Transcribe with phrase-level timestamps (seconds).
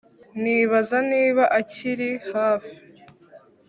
[0.41, 2.75] nibaza niba akiri hafi